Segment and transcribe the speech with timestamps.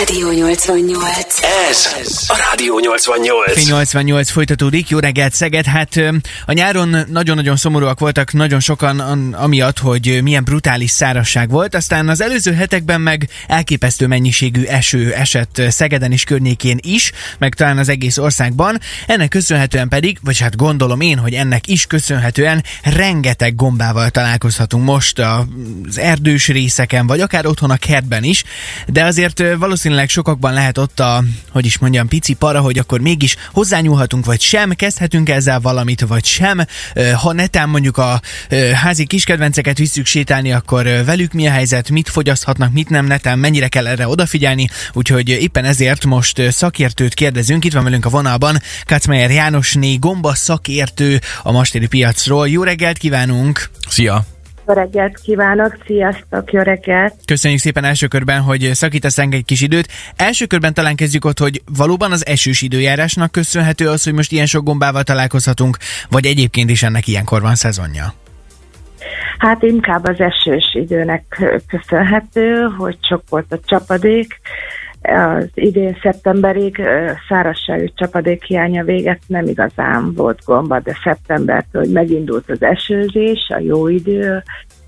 [0.00, 1.42] Rádió 88.
[1.70, 1.86] Ez
[2.26, 3.66] a Rádió 88.
[3.66, 5.64] 88 folytatódik, jó reggelt Szeged.
[5.64, 6.00] Hát
[6.46, 8.98] a nyáron nagyon-nagyon szomorúak voltak nagyon sokan
[9.32, 15.62] amiatt, hogy milyen brutális szárazság volt, aztán az előző hetekben meg elképesztő mennyiségű eső esett
[15.68, 18.78] Szegeden és környékén is, meg talán az egész országban.
[19.06, 25.18] Ennek köszönhetően pedig, vagy hát gondolom én, hogy ennek is köszönhetően rengeteg gombával találkozhatunk most
[25.18, 28.44] az erdős részeken, vagy akár otthon a kertben is,
[28.86, 33.36] de azért valószínűleg sokakban lehet ott a, hogy is mondjam, pici para, hogy akkor mégis
[33.52, 36.60] hozzányúlhatunk, vagy sem, kezdhetünk ezzel valamit, vagy sem.
[37.14, 38.20] Ha netán mondjuk a
[38.74, 43.68] házi kiskedvenceket visszük sétálni, akkor velük mi a helyzet, mit fogyaszthatnak, mit nem netán, mennyire
[43.68, 47.64] kell erre odafigyelni, úgyhogy éppen ezért most szakértőt kérdezünk.
[47.64, 52.48] Itt van velünk a vonalban Kacmeyer Jánosné, gomba szakértő a mastéri piacról.
[52.48, 53.70] Jó reggelt kívánunk!
[53.88, 54.39] Szia!
[54.70, 57.14] Jó reggelt kívánok, sziasztok, jó reggelt!
[57.24, 59.88] Köszönjük szépen első körben, hogy szakítasz egy kis időt.
[60.16, 64.46] Első körben talán kezdjük ott, hogy valóban az esős időjárásnak köszönhető az, hogy most ilyen
[64.46, 65.76] sok gombával találkozhatunk,
[66.10, 68.14] vagy egyébként is ennek ilyenkor van szezonja?
[69.38, 74.40] Hát inkább az esős időnek köszönhető, hogy sok volt a csapadék,
[75.10, 76.82] az idén szeptemberig
[77.28, 83.88] szárazságú csapadék hiánya véget nem igazán volt gomba, de szeptembertől, megindult az esőzés, a jó
[83.88, 84.42] idő,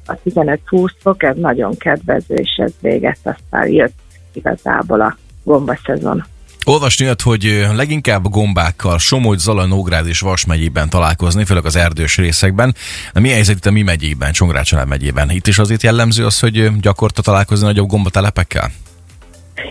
[0.07, 3.95] a 15-20 fok, ez nagyon kedvező, és ez véget, aztán jött
[4.33, 6.25] igazából a gomba szezon.
[6.65, 12.17] Olvasni jött, hogy leginkább gombákkal Somogy, Zala, Nógrád és Vas megyében találkozni, főleg az erdős
[12.17, 12.75] részekben.
[13.13, 15.31] De mi helyzet itt a mi megyében, Csongrácsalán megyében?
[15.31, 18.71] Itt is azért jellemző az, hogy gyakorta találkozni nagyobb gombatelepekkel?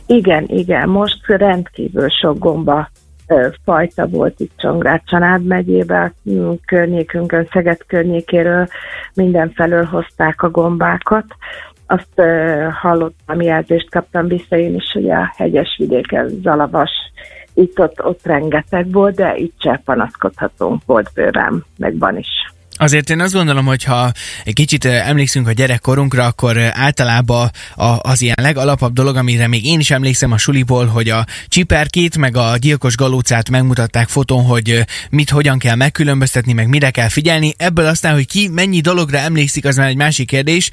[0.05, 2.89] Igen, igen, most rendkívül sok gomba
[3.63, 6.13] fajta volt itt Csongrád Csanád megyébe,
[6.65, 8.67] környékünkön, Szeged környékéről
[9.13, 11.25] mindenfelől hozták a gombákat.
[11.87, 12.21] Azt
[12.81, 16.91] hallottam, jelzést kaptam vissza én is, hogy a hegyes vidéken Zalavas,
[17.53, 22.53] itt ott, rengeteg volt, de itt se panaszkodhatunk, volt bőven, meg van is.
[22.81, 24.11] Azért én azt gondolom, hogy ha
[24.43, 27.51] egy kicsit emlékszünk a gyerekkorunkra, akkor általában
[27.97, 32.37] az ilyen legalapabb dolog, amire még én is emlékszem a suliból, hogy a csiperkét, meg
[32.37, 37.53] a gyilkos galócát megmutatták fotón, hogy mit hogyan kell megkülönböztetni, meg mire kell figyelni.
[37.57, 40.69] Ebből aztán, hogy ki mennyi dologra emlékszik, az már egy másik kérdés,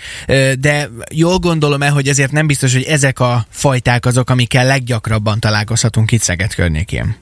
[0.58, 6.12] de jól gondolom-e, hogy ezért nem biztos, hogy ezek a fajták azok, amikkel leggyakrabban találkozhatunk
[6.12, 7.16] itt Szeged környékén.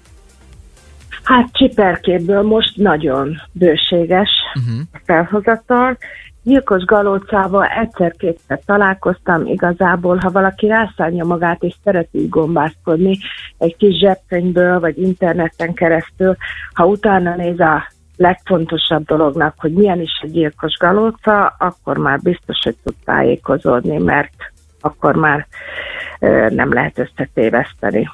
[1.27, 4.81] Hát csiperkéből most nagyon bőséges uh-huh.
[4.93, 5.97] a felhozatal.
[6.43, 13.19] Gyilkos galócával egyszer-kétszer találkoztam, igazából, ha valaki rászállja magát és szereti gombászkodni
[13.59, 16.37] egy kis zsebkönyvből vagy interneten keresztül,
[16.73, 22.59] ha utána néz a legfontosabb dolognak, hogy milyen is a gyilkos galóca, akkor már biztos,
[22.63, 25.47] hogy tud tájékozódni, mert akkor már
[26.21, 28.09] ö, nem lehet összetéveszteni.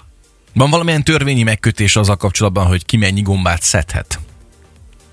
[0.55, 4.19] Van valamilyen törvényi megkötés azzal kapcsolatban, hogy ki mennyi gombát szedhet?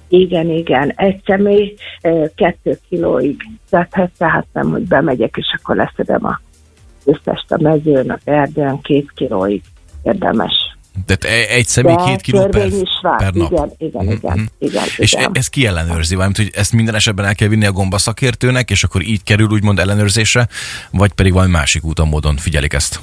[0.07, 0.94] Igen, igen.
[0.95, 1.75] Egy személy
[2.35, 3.35] kettő kilóig
[3.69, 6.41] szedhet, tehát nem, hogy bemegyek, és akkor leszedem a
[7.05, 9.61] összest a mezőn, a erdőn, két kilóig
[10.03, 10.53] érdemes.
[11.05, 13.17] Tehát e- egy személy De két kiló per, is vár.
[13.17, 13.51] per nap.
[13.51, 14.13] Igen, igen, mm-hmm.
[14.13, 14.83] igen, igen.
[14.97, 15.31] És igen.
[15.33, 16.13] ez ki ellenőrzi?
[16.13, 19.49] Valamint, hogy ezt minden esetben el kell vinni a gomba szakértőnek, és akkor így kerül
[19.49, 20.47] úgymond ellenőrzésre,
[20.91, 22.99] vagy pedig valami másik úton, módon figyelik ezt?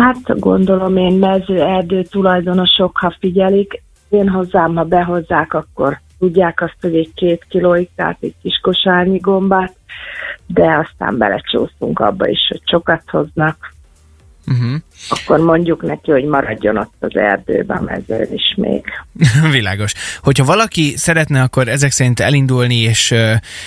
[0.00, 6.76] Hát gondolom én mező erdő tulajdonosok, ha figyelik, én hozzám, ha behozzák, akkor tudják azt,
[6.80, 9.74] hogy egy két kilóig, tehát egy kis kosárnyi gombát,
[10.46, 13.74] de aztán belecsúsztunk abba is, hogy sokat hoznak,
[14.46, 14.74] uh-huh.
[15.08, 18.84] akkor mondjuk neki, hogy maradjon ott az erdőben, mezőn is még.
[19.52, 19.92] Világos.
[20.22, 23.14] Hogyha valaki szeretne akkor ezek szerint elindulni és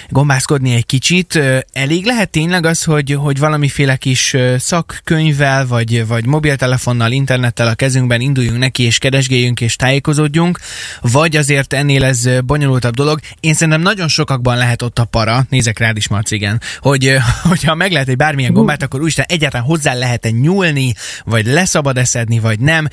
[0.09, 1.39] gombászkodni egy kicsit,
[1.73, 8.22] elég lehet tényleg az, hogy, hogy valamiféle kis szakkönyvvel, vagy, vagy mobiltelefonnal, internettel a kezünkben
[8.22, 10.59] induljunk neki, és keresgéljünk, és tájékozódjunk,
[11.01, 13.19] vagy azért ennél ez bonyolultabb dolog.
[13.39, 17.16] Én szerintem nagyon sokakban lehet ott a para, nézek rád is, Marci, igen, hogy,
[17.50, 20.62] hogyha meg lehet egy bármilyen gombát, akkor úgyis egyáltalán hozzá lehet-e nyúlni,
[21.25, 22.88] vagy leszabad eszedni, vagy nem.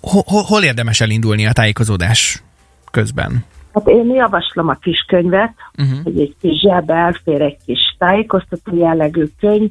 [0.00, 2.42] Hol, hol érdemes elindulni a tájékozódás
[2.90, 3.44] közben?
[3.72, 6.02] Hát én javaslom a kis könyvet, uh-huh.
[6.02, 9.70] hogy egy kis zsebbe elfér egy kis tájékoztató jellegű könyv,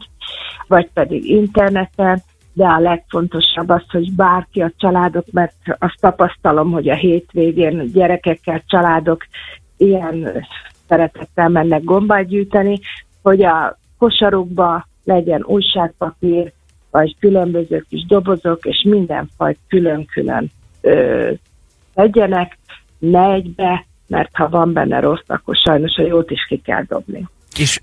[0.67, 2.23] vagy pedig interneten,
[2.53, 8.63] de a legfontosabb az, hogy bárki a családok, mert azt tapasztalom, hogy a hétvégén gyerekekkel
[8.67, 9.25] családok
[9.77, 10.45] ilyen
[10.87, 12.79] szeretettel mennek gombát gyűjteni,
[13.21, 16.53] hogy a kosarukba legyen újságpapír,
[16.95, 20.51] vagy különböző kis dobozok, és mindenfajta külön-külön
[21.93, 22.57] legyenek,
[22.99, 27.27] ne egybe, mert ha van benne rossz, akkor sajnos a jót is ki kell dobni.
[27.57, 27.81] És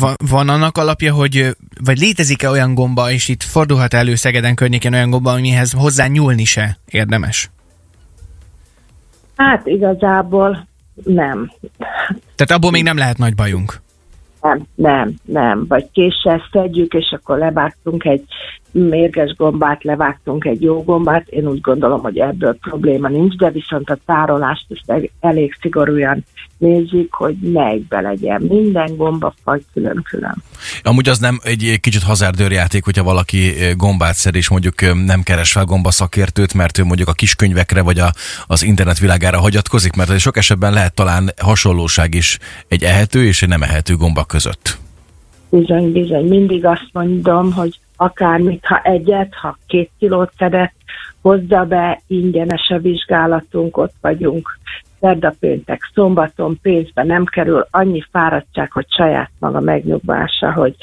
[0.00, 1.50] va- van annak alapja, hogy ö,
[1.84, 6.44] vagy létezik-e olyan gomba, és itt fordulhat elő Szegeden környékén olyan gomba, amihez hozzá nyúlni
[6.44, 7.50] se érdemes?
[9.36, 10.66] Hát igazából
[11.04, 11.52] nem.
[12.34, 13.82] Tehát abból még nem lehet nagy bajunk.
[14.44, 15.66] Nem, nem, nem.
[15.68, 18.24] Vagy késsel szedjük, és akkor levágtunk egy
[18.74, 21.28] mérges gombát, levágtunk egy jó gombát.
[21.28, 26.24] Én úgy gondolom, hogy ebből probléma nincs, de viszont a tárolást is el- elég szigorúan
[26.58, 28.42] nézzük, hogy egybe legyen.
[28.42, 30.42] Minden gombafaj külön-külön.
[30.82, 35.22] Amúgy az nem egy kicsit hazárdőrjáték, hogyha valaki ö, gombát szed, és mondjuk ö, nem
[35.22, 38.12] keres fel gomba szakértőt, mert ő mondjuk a kiskönyvekre vagy a,
[38.46, 42.38] az internet világára hagyatkozik, mert sok esetben lehet talán hasonlóság is
[42.68, 44.78] egy ehető és egy nem ehető gomba között.
[45.50, 46.28] Bizony, bizony.
[46.28, 50.74] Mindig azt mondom, hogy akármit, ha egyet, ha két kilót szedett,
[51.20, 54.58] hozza be, ingyenes a vizsgálatunk, ott vagyunk.
[55.00, 60.74] Szerda, péntek, szombaton pénzbe nem kerül, annyi fáradtság, hogy saját maga megnyugvása, hogy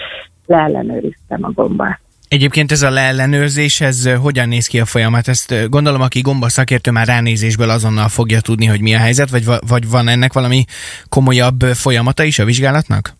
[0.45, 1.99] leellenőriztem a gombát.
[2.27, 5.27] Egyébként ez a leellenőrzés, ez hogyan néz ki a folyamat?
[5.27, 9.45] Ezt gondolom, aki gomba szakértő már ránézésből azonnal fogja tudni, hogy mi a helyzet, vagy,
[9.45, 10.65] va- vagy van ennek valami
[11.09, 13.13] komolyabb folyamata is a vizsgálatnak?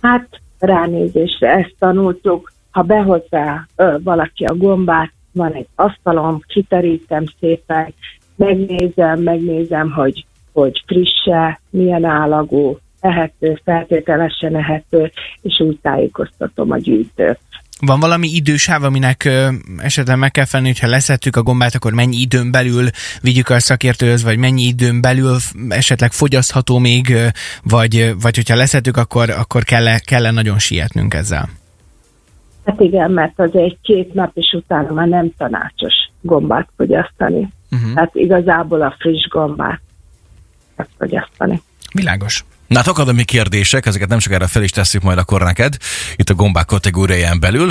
[0.00, 0.28] Hát
[0.58, 3.66] ránézésre ezt tanultuk, ha behozza
[4.02, 7.94] valaki a gombát, van egy asztalom, kiterítem szépen,
[8.36, 15.12] megnézem, megnézem, hogy, hogy frisse, milyen állagú, ehető, feltételesen ehető,
[15.42, 17.38] és úgy tájékoztatom a gyűjtőt.
[17.80, 19.28] Van valami idősáv, aminek
[19.78, 22.88] esetleg meg kell felni, hogyha leszettük a gombát, akkor mennyi időn belül
[23.20, 25.36] vigyük a szakértőhöz, vagy mennyi időn belül
[25.68, 27.16] esetleg fogyasztható még,
[27.62, 31.48] vagy, vagy hogyha leszettük, akkor, akkor kell, kell nagyon sietnünk ezzel.
[32.64, 37.52] Hát igen, mert az egy két nap, és utána már nem tanácsos gombát fogyasztani.
[37.70, 37.94] Uh-huh.
[37.94, 39.80] Tehát igazából a friss gombát
[40.98, 41.62] fogyasztani.
[41.92, 42.44] Világos.
[42.66, 45.76] Na hát akadémi kérdések, ezeket nem sokára fel is tesszük majd akkor neked,
[46.16, 47.70] itt a gombák kategóriáján belül.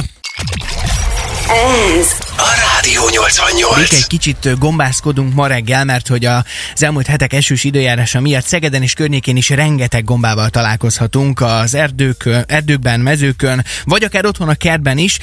[1.97, 2.92] Ez A Rádió
[3.23, 3.77] 88.
[3.77, 6.43] Még egy kicsit gombászkodunk ma reggel, mert hogy az
[6.83, 12.99] elmúlt hetek esős időjárása miatt Szegeden és környékén is rengeteg gombával találkozhatunk az erdők, erdőkben,
[12.99, 15.19] mezőkön, vagy akár otthon a kertben is,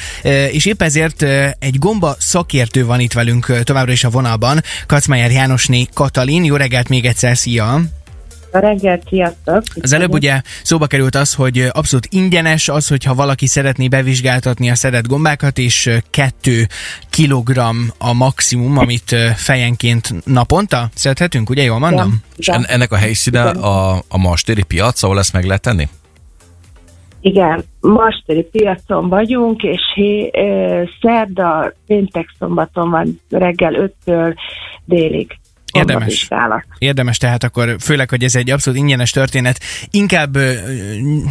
[0.51, 1.23] és épp ezért
[1.59, 6.45] egy gomba szakértő van itt velünk továbbra is a vonalban, Kacmeyer Jánosné Katalin.
[6.45, 8.00] Jó reggelt még egyszer, szia!
[8.53, 9.63] A reggel, sziasztok!
[9.81, 14.75] Az előbb ugye szóba került az, hogy abszolút ingyenes az, hogyha valaki szeretné bevizsgáltatni a
[14.75, 16.67] szedett gombákat, és kettő
[17.11, 22.23] kilogramm a maximum, amit fejenként naponta szedhetünk, ugye jól mondom?
[22.37, 25.89] És en- ennek a helyszíne a, a mastéri piac, ahol ezt meg lehet tenni?
[27.21, 30.31] Igen, masteri piacon vagyunk, és hé,
[31.01, 34.35] szerda, péntek, szombaton van reggel 5-től
[34.85, 35.40] délig.
[35.73, 36.29] Érdemes.
[36.79, 40.39] Érdemes tehát akkor, főleg, hogy ez egy abszolút ingyenes történet, inkább,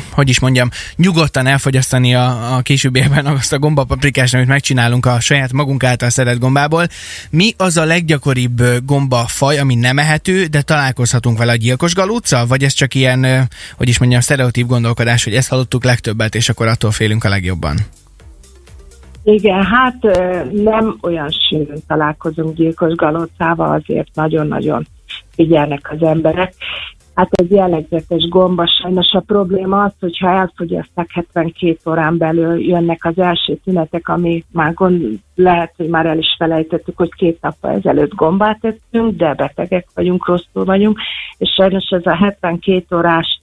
[0.09, 5.53] hogy is mondjam, nyugodtan elfogyasztani a, a későbbiekben azt a gombapaprikást, amit megcsinálunk a saját
[5.53, 6.87] magunk által szedett gombából.
[7.29, 12.45] Mi az a leggyakoribb ö, gombafaj, ami nem ehető, de találkozhatunk vele a gyilkos galóccal?
[12.45, 16.67] Vagy ez csak ilyen, hogy is mondjam, sztereotíp gondolkodás, hogy ezt hallottuk legtöbbet, és akkor
[16.67, 17.79] attól félünk a legjobban?
[19.33, 19.95] Igen, hát
[20.51, 24.85] nem olyan sűrűn találkozunk gyilkos galócával, azért nagyon-nagyon
[25.31, 26.53] figyelnek az emberek.
[27.15, 33.17] Hát egy jellegzetes gomba, sajnos a probléma az, hogyha elfogyaszták 72 órán belül, jönnek az
[33.17, 38.13] első tünetek, ami már gond, lehet, hogy már el is felejtettük, hogy két nappal ezelőtt
[38.13, 40.99] gombát tettünk, de betegek vagyunk, rosszul vagyunk,
[41.37, 43.41] és sajnos ez a 72 órás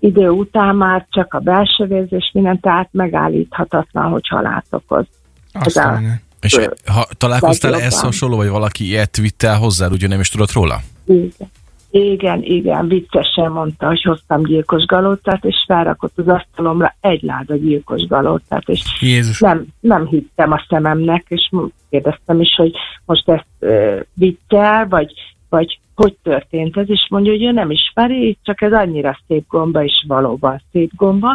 [0.00, 5.04] idő után már csak a belső vérzés minden, tehát megállíthatatlan, hogy halált okoz.
[5.52, 10.28] Aztán, És ha találkoztál ezt hasonló, vagy valaki ilyet vitt el hozzá, úgy nem is
[10.28, 10.80] tudott róla?
[11.04, 11.50] Igen.
[11.92, 18.06] Igen, igen, viccesen mondta, hogy hoztam gyilkos galócát, és felrakott az asztalomra egy láda gyilkos
[18.06, 19.40] galócát, és Jézus.
[19.40, 21.50] nem, nem hittem a szememnek, és
[21.90, 22.72] kérdeztem is, hogy
[23.04, 25.12] most ezt uh, viccel, vagy,
[25.48, 29.84] vagy hogy történt ez, és mondja, hogy ő nem ismeri, csak ez annyira szép gomba,
[29.84, 31.28] és valóban szép gomba,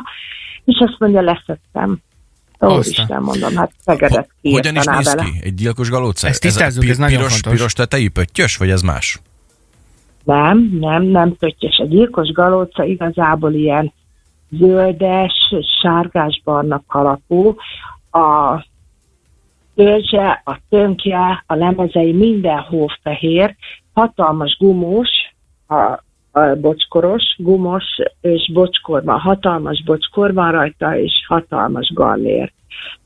[0.64, 1.98] és azt mondja, leszettem.
[2.58, 2.78] Aztán.
[2.78, 5.24] Úristen, mondom, hát Szegedet Ho- hogyan is néz vele.
[5.24, 6.28] ki egy gyilkos galóca?
[6.28, 7.52] Ezt tisztázzuk, pi- ez nagyon piros, fontos.
[7.52, 9.20] Piros tetejű pöttyös, vagy ez más?
[10.24, 11.78] Nem, nem, nem pöttyös.
[11.78, 13.94] A gyilkos galóca igazából ilyen
[14.50, 15.34] zöldes,
[15.82, 17.56] sárgás-barna kalapú.
[18.12, 18.56] A
[19.76, 23.56] törzse, a tönkje, a lemezei minden hófehér,
[23.94, 25.10] hatalmas gumós,
[25.68, 27.84] a, a bocskoros, gumos
[28.22, 32.52] és bocskor van, hatalmas bocskor van rajta, és hatalmas gallér.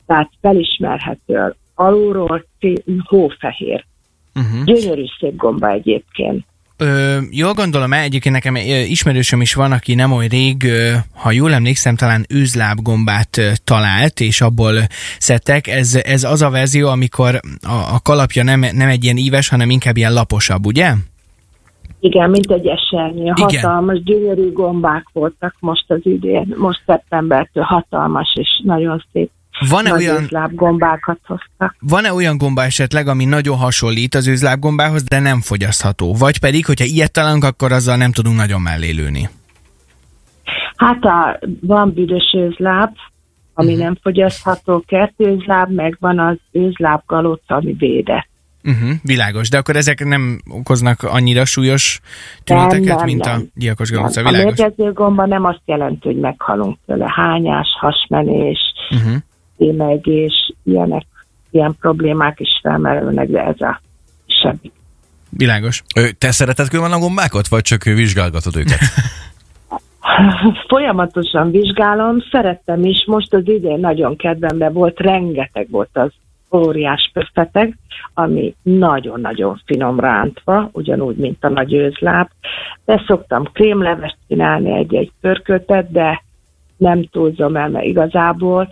[0.05, 2.45] Tehát felismerhető alulról
[3.03, 3.85] hófehér.
[4.35, 4.63] Uh-huh.
[4.63, 6.45] Gyönyörű szép gomba egyébként.
[6.81, 8.55] Ö, jól gondolom el, egyébként nekem
[8.87, 10.65] ismerősöm is van, aki nem olyan rég,
[11.15, 14.73] ha jól emlékszem, talán őzlábgombát talált, és abból
[15.17, 15.67] szedtek.
[15.67, 19.69] Ez, ez az a verzió, amikor a, a kalapja nem, nem egy ilyen íves, hanem
[19.69, 20.93] inkább ilyen laposabb, ugye?
[21.99, 23.33] Igen, mint egy esernyő.
[23.35, 23.61] Igen.
[23.61, 26.55] Hatalmas, gyönyörű gombák voltak most az idén.
[26.57, 29.29] Most szeptembertől hatalmas és nagyon szép
[29.69, 31.75] Van-e nagy olyan, lábgombákat hoztak.
[31.79, 36.13] van-e olyan gomba esetleg, ami nagyon hasonlít az őzlábgombához, de nem fogyasztható?
[36.13, 39.29] Vagy pedig, hogyha ilyet találunk, akkor azzal nem tudunk nagyon mellélőni?
[40.75, 42.95] Hát a, van büdös őzláb,
[43.53, 43.81] ami Mhm.
[43.81, 48.27] nem fogyasztható, kertőzláb, meg van az őzláb galóca, ami védett.
[48.63, 51.99] Uh-huh, világos, de akkor ezek nem okoznak annyira súlyos
[52.43, 53.47] tüneteket, nem, mint a nem.
[53.55, 54.57] gyilkos galóca, a világos?
[54.57, 57.05] mérgező gomba nem azt jelenti, hogy meghalunk tőle.
[57.15, 58.59] Hányás, hasmenés,
[58.91, 59.15] Uh-huh.
[59.59, 61.05] Émegés, ilyenek,
[61.51, 63.81] ilyen problémák is felmerülnek, de ez a
[64.27, 64.71] semmi.
[65.29, 65.83] Világos.
[66.17, 68.79] Te szereted külön a gombákat, vagy csak vizsgálgatod őket?
[70.67, 76.11] Folyamatosan vizsgálom, szerettem is, most az idén nagyon kedvembe volt, rengeteg volt az
[76.51, 77.77] óriás pöffeteg,
[78.13, 82.27] ami nagyon-nagyon finom rántva, ugyanúgy, mint a nagy őzláb.
[82.85, 86.23] De szoktam krémlevest csinálni egy-egy pörköltet, de
[86.77, 88.69] nem túlzom el, mert igazából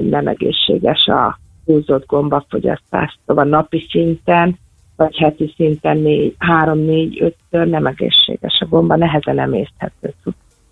[0.00, 3.18] nem egészséges a túlzott gombafogyasztás.
[3.26, 4.58] Szóval napi szinten,
[4.96, 10.14] vagy heti szinten négy, három, négy, ötször nem egészséges a gomba, nehezen emészthető.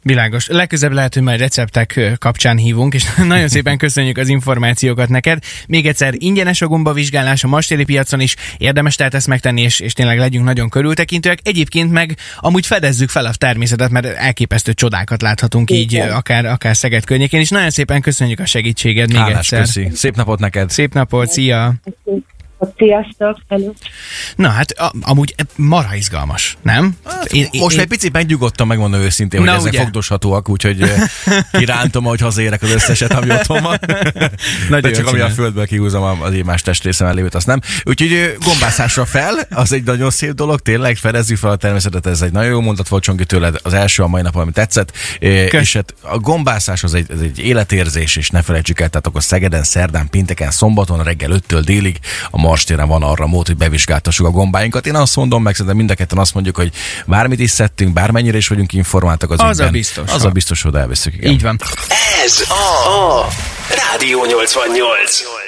[0.02, 0.46] Világos.
[0.46, 5.42] Legközebb lehet, hogy majd receptek kapcsán hívunk, és nagyon szépen köszönjük az információkat neked.
[5.66, 9.92] Még egyszer ingyenes a gombavizsgálás a mastéri piacon is, érdemes tehát ezt megtenni, és, és
[9.92, 11.38] tényleg legyünk nagyon körültekintőek.
[11.42, 16.08] Egyébként meg amúgy fedezzük fel a természetet, mert elképesztő csodákat láthatunk így, Igen.
[16.08, 19.60] ö, akár, akár Szeged környékén, és nagyon szépen köszönjük a segítséged még Hálás, egyszer.
[19.60, 19.88] köszi.
[19.94, 20.70] Szép napot neked.
[20.70, 21.74] Szép napot, szia!
[22.76, 23.38] Sziasztok!
[23.48, 23.72] Hello.
[24.36, 26.96] Na hát a, amúgy mara izgalmas, nem?
[27.30, 29.82] Én- én- Most én- egy picit megnyugodtam, megmondom őszintén, hogy Na, ezek ugye?
[29.82, 30.92] fogdoshatóak, úgyhogy
[31.52, 33.78] kirántom, ahogy hazaérek az összeset, ami otthon van.
[34.68, 37.60] Nagyon De csak ami a földből kihúzom az én más testrészem lévőt, azt nem.
[37.84, 42.32] Úgyhogy gombászásra fel, az egy nagyon szép dolog, tényleg fedezzük fel a természetet, ez egy
[42.32, 44.92] nagyon jó mondat volt Csongi tőled, az első a mai nap, ami tetszett.
[45.20, 45.60] Kösz.
[45.60, 49.22] És hát a gombászás az egy, ez egy életérzés, és ne felejtsük el, tehát akkor
[49.22, 51.98] Szegeden, Szerdán, Pinteken, Szombaton, reggel 5-től délig
[52.30, 54.86] a Marstéren van arra mód, hogy bevizsgáltassuk a gombáinkat.
[54.86, 56.72] Én azt mondom, meg szerintem mind a azt mondjuk, hogy
[57.06, 60.28] bármit is szedtünk, bármennyire is vagyunk informáltak az, Az a ügyben, biztos, Az ha.
[60.28, 61.14] a biztos, hogy elveszük.
[61.14, 61.32] Igen.
[61.32, 61.60] Így van.
[62.24, 63.28] Ez a, a
[63.90, 65.41] Rádió 88.